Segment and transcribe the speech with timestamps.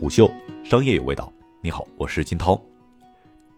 [0.00, 0.32] 虎嗅，
[0.64, 1.30] 商业有味道。
[1.60, 2.58] 你好，我是金涛。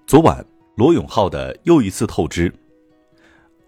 [0.08, 2.52] 昨晚，罗永浩的又一次透支。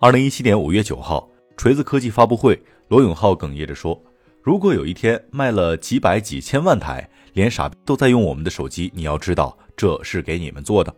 [0.00, 4.02] 二零一七年五月九号，锤子科技发布会，罗永浩哽咽着说
[4.42, 10.92] ：“如果有一天卖了几百几千万台，连傻逼都在用我们的手机，你要知道这是给你们做的。”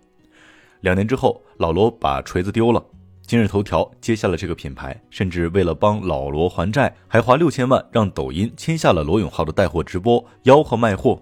[0.81, 2.83] 两年之后，老罗把锤子丢了。
[3.21, 11.21] 今日头条接下了这个品牌，甚至为了帮老罗还债，还花六千万让抖音签下了罗永浩的带货直播，吆喝卖货。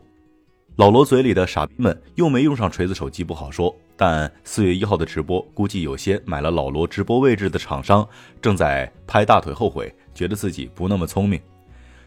[0.77, 8.05] 老罗嘴里的傻逼们用没用上锤子手机不好说，但四月一号的直播，估计有些买了老罗直播位置的厂商
[8.43, 11.41] 正在拍大腿后悔，觉得自己不那么聪明。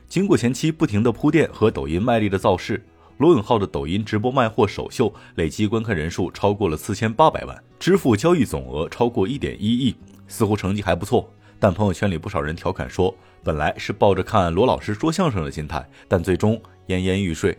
[0.09, 2.85] 经过前期不停的铺垫和抖音卖力的造势。
[3.19, 9.95] 罗永浩的抖音直播卖货首秀累计观看人数超过了四千八百万，支付交易总额超过一点一亿，
[10.27, 11.31] 似乎成绩还不错。
[11.57, 13.15] 但朋友圈里不少人调侃说，
[13.45, 17.57] 本来是抱着看罗老师说相声的心态，但最终奄奄欲睡。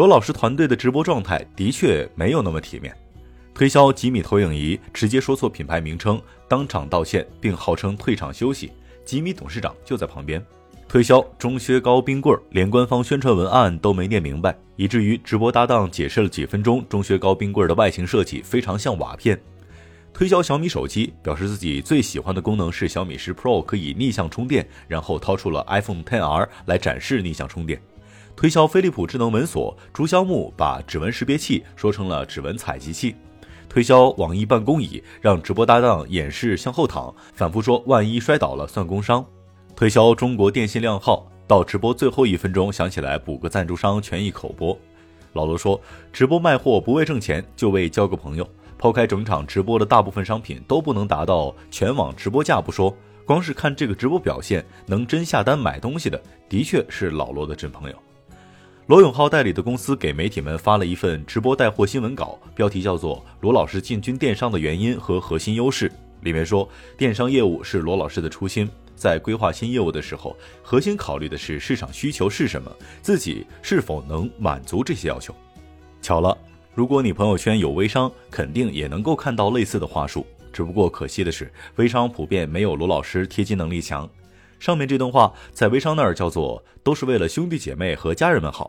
[0.00, 2.90] 罗老师团队的直播状态的确没有那么体面，
[3.52, 8.72] 推销吉米投影仪直接说错品牌名称，当场道歉，并号称退场休息，
[9.04, 10.42] 吉米董事长就在旁边。
[10.88, 19.38] 推销钟薛高冰棍，连官方宣传文案都没念明白，以至于直播搭档解释了几分钟，钟薛高冰棍的外形设计非常像瓦片。
[20.14, 27.78] 推销小米手机，表示自己最喜欢的功能是小米十 Pro 可以逆向充电，然后掏出了 iPhone 10R 来展示逆向充电。
[28.34, 33.14] 推销飞利浦智能门锁，朱肖木把指纹识别器说成了指纹采集器。
[33.68, 39.24] 推销网易办公椅，让直播搭档演示向后躺，反复说万一摔倒了算工伤。
[39.76, 44.76] 推销中国电信靓号，到直播最后一分钟想起来补个赞助商权益口播。
[45.34, 45.80] 老罗说，
[46.12, 48.48] 直播卖货不为挣钱，就为交个朋友。
[48.76, 52.92] 抛开整场直播的大部分商品都不能达到全网直播价不说，
[53.24, 57.96] 光是看这个直播表现，能真下单买东西的，的确是老罗的真朋友。
[58.90, 65.88] 罗永浩代理的公司给媒体们发了一份直播带货新闻稿，标题叫做《罗老师进军电商的原因和核心优势》，
[66.22, 68.68] 里面说，电商业务是罗老师的初心。
[68.96, 72.68] 在规划新业务的时候，核心考虑的是市场需求是什么，
[73.00, 75.32] 自己是否能满足这些要求。
[76.02, 76.36] 巧了，
[76.74, 80.26] 如果你朋友圈有微商，肯定也能够看到类似的话术。
[80.52, 84.10] 只不过可惜的是，微商普遍没有罗老师贴金能力强。
[84.58, 88.68] 上面这段话在微商那儿叫做“都是为了兄弟姐妹和家人们好”。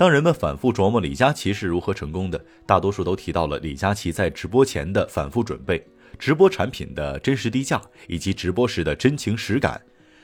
[0.00, 5.86] 当人们反复琢磨李佳琦是如何成功的，大多数都提到了李佳琦在直播前的反复准备。
[6.18, 7.78] 直播产品的真实低价，
[8.08, 9.78] 以及直播时的真情实感，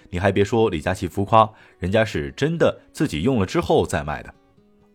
[0.09, 1.47] 你还别说李佳琦浮夸，
[1.79, 4.33] 人家是真的自己用了之后再卖的。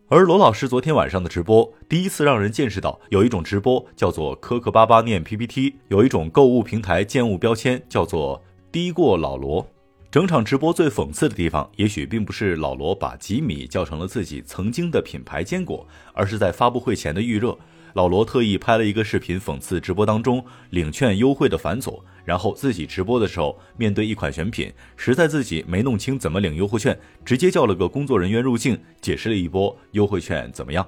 [0.07, 9.63] 而罗老师昨天晚上的直播，第一次让人见识到有一种直播叫做磕磕巴巴念 PPT，有一种购物平台建物标签叫做低过老罗。
[10.11, 17.57] 整场直播最讽刺的地方，也许并不是老罗把吉米叫成了自己曾经的品牌坚果，而是在发布会前的预热。
[17.93, 30.85] 老罗特意拍了一个视频，讽刺直播当中领券优惠的繁琐，然后自己直播的时候，面对一款选品，实在自己没弄清怎么领优惠券，直接叫了个工作人员入镜，解释了一波优惠券怎么样。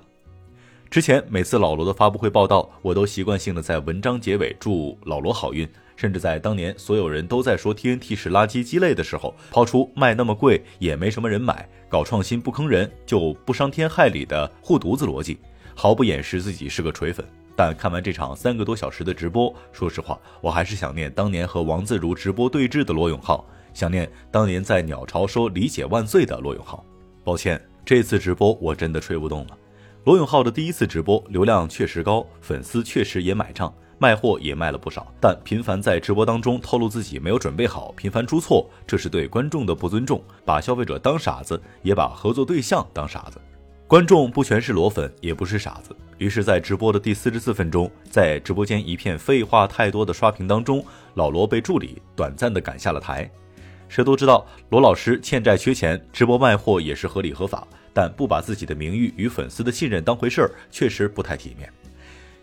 [0.90, 15.38] 之前每次老罗的发布会报道，我都习惯性的在文章结尾祝老罗好运，甚至在当年所有人都在说 TNT 是垃圾鸡肋的时候，抛出卖那么贵也没什么人买，搞创新不坑人就不伤天害理的护犊子逻辑。
[15.76, 23.44] 毫不掩饰自己是个锤粉，但看完这场三个多小时的直播，说实话，我还是想念当年和王自如直播对峙的罗永浩，
[23.74, 26.86] 想念当年在鸟巢说“理解万岁”的罗永浩。
[27.24, 29.58] 抱歉，这次直播我真的吹不动了。
[30.04, 43.40] 罗永浩的第一次直播流量确实高，粉丝确实也买账，卖货也卖了不少，但频繁在直播当中透露自己没有准备好，频繁出错，这是对观众的不尊重，把消费者当傻子，也把合作对象当傻子。
[43.88, 45.96] 观众不全是裸粉，也不是傻子。
[46.18, 53.32] 于是，在直播的第四十四分钟，在直播间一片废话太多的刷屏当中，老罗被助理短暂的赶下了台。
[53.88, 61.72] 谁都知道，罗老师欠债缺钱，直播卖货也是合理合法，但不把自己的名誉与粉丝的信任当回事儿，确实不太体面。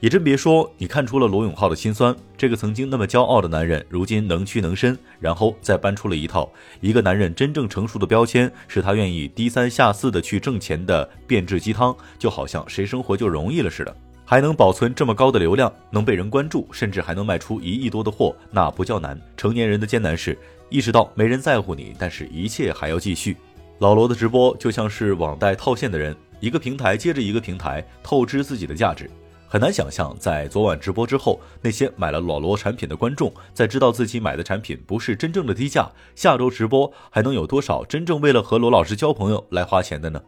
[0.00, 2.16] 也真别说，你看出了罗永浩的心酸。
[2.34, 6.50] 这个曾经那么骄傲的男人，如今能屈能伸，然后再搬出了一套
[6.80, 13.94] 一个男人真正成熟的标签，是他愿意低三下四的去挣钱的变质鸡汤，就好像谁生活就容易了似的。
[14.24, 19.20] 还能保存这么高的流量，能被人关注，甚至还能卖出一亿多的货，那不叫难。
[19.36, 20.38] 成年人的艰难是
[20.70, 23.36] 意识到没人在乎你，但是一切还要继续。
[23.80, 29.10] 老罗的直播就像是网贷套现的人，一个平台接着一个平台透支自己的价值。
[29.52, 40.22] 很难想象，在昨晚直播之后，那些买了老罗产品的观众，在知道自己买的产品不是真正的低价，下周直播还能有多少真正为了和罗老师交朋友来花钱的呢？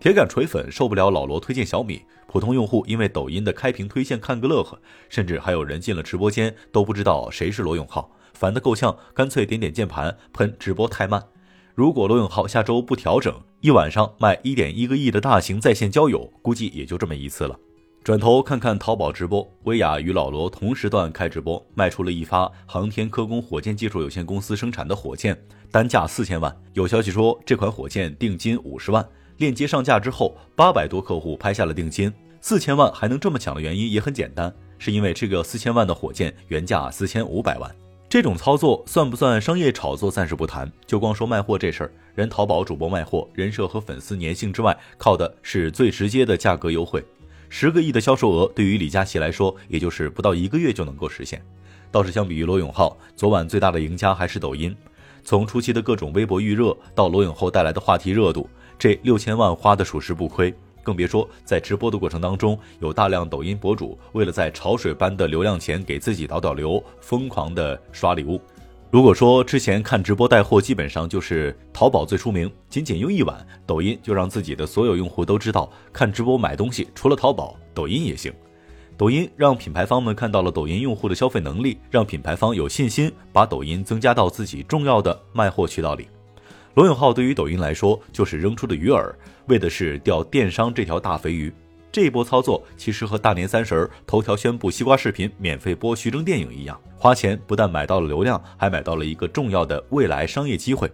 [0.00, 4.76] 铁杆锤粉受不了老罗推荐小米，普通用户因为抖音的开屏推荐看个乐呵，
[5.08, 11.22] 甚至还有人进了直播间都不知道谁是罗永浩，烦得够呛，干脆点点键盘喷直播太慢。
[11.76, 17.56] 如果罗永浩下周不调整，一晚上卖一点一个亿的大型在线交友，估计也就这么一次了。
[18.04, 25.40] 转头看看淘宝直播，薇娅与老罗同时段开直播，卖出了一发航天科工火箭技术有限公司生产的火箭，
[25.70, 26.52] 单价四千万。
[26.72, 32.12] 有消息说这款火箭定金五十万，链接上架之后，八百多客户拍下了定金。
[32.40, 37.70] 四千万还能这么抢的原因也很简单，是因为这个四千万的火箭原价四千五百万。
[38.08, 47.00] 这种操作算不算商业炒作，暂时不谈，就光说卖货这事儿，人淘宝主播卖货，人设和粉丝粘性之外，靠的是最直接的价格优惠。
[47.54, 51.44] 十个亿的销售额对于李佳琦来说，也就是不到一个月就能够实现。
[51.90, 54.74] 倒是相比于罗永浩，昨晚最大的赢家还是抖音。
[55.22, 60.52] 从初期的各种微博预热到罗永浩带来的话题热度，这六千万花的属实不亏。
[60.82, 68.40] 更别说在直播的过程当中，有大量抖音博主为了在潮水般的流量前给自己导导流，疯狂的刷礼物。
[68.92, 73.34] 如果说之前看直播带货基本上就是淘宝最出名，仅仅用一晚，
[73.66, 78.30] 抖音就让自己的所有用户都知道看直播买东西除了淘宝，抖音也行。
[78.98, 86.06] 抖音让品牌方们看到了抖音用户的消费能力，让品牌方有信心把抖音增加到自己重要的卖货渠道里。
[86.74, 89.10] 罗永浩对于抖音来说就是扔出的鱼饵，
[89.46, 91.50] 为的是钓电商这条大肥鱼。
[91.92, 100.90] 这一波操作其实和大年三十儿头条宣布西瓜视频免费播徐峥电影一样，花钱不但买到了流量，还买到了一个重要的未来商业机会。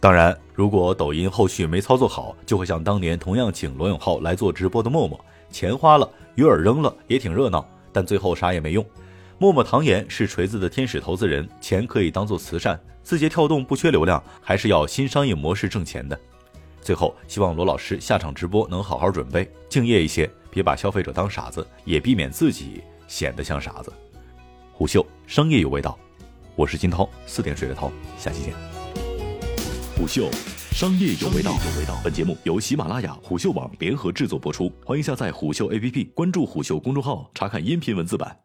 [0.00, 8.84] 当然，如果抖音后续没操作好，就会像当年同样请罗永浩来做直播的陌陌，钱花了，鱼饵扔了，也挺热闹，但最后啥也没用。
[9.38, 12.78] 陌陌唐岩是锤子的天使投资人，钱可以当做慈善。
[13.04, 16.18] 字节跳动不缺流量，还是要新商业模式挣钱的。
[16.82, 23.92] 最后，希望罗老师下场直播能好好准备，敬业一些，别把消费者当傻子，也避免自己显得像傻子。
[24.72, 25.96] 虎嗅商业有味道，
[26.56, 28.52] 我是金涛，四点水的涛，下期见。
[29.96, 30.28] 虎嗅
[30.72, 38.36] 商业有味道，有味道本节目由喜马拉雅、虎嗅网联合制作播出，欢迎下载虎嗅 APP，关注虎嗅公众号，查看音频文字版。